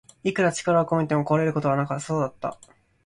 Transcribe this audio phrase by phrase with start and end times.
[0.23, 2.59] いくら力を込めても壊れることはなさそうだった